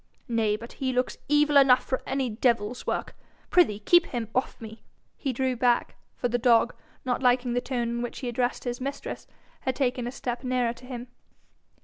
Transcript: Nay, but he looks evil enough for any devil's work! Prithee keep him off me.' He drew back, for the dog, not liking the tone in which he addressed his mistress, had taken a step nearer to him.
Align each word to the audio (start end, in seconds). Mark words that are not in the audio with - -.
Nay, 0.27 0.55
but 0.55 0.71
he 0.81 0.91
looks 0.91 1.19
evil 1.29 1.57
enough 1.57 1.83
for 1.85 2.01
any 2.07 2.27
devil's 2.27 2.87
work! 2.87 3.15
Prithee 3.51 3.77
keep 3.81 4.07
him 4.07 4.29
off 4.33 4.59
me.' 4.59 4.81
He 5.15 5.31
drew 5.31 5.55
back, 5.55 5.95
for 6.15 6.27
the 6.27 6.39
dog, 6.39 6.73
not 7.05 7.21
liking 7.21 7.53
the 7.53 7.61
tone 7.61 7.87
in 7.89 8.01
which 8.01 8.17
he 8.21 8.27
addressed 8.27 8.63
his 8.63 8.81
mistress, 8.81 9.27
had 9.59 9.75
taken 9.75 10.07
a 10.07 10.11
step 10.11 10.43
nearer 10.43 10.73
to 10.73 10.87
him. 10.87 11.07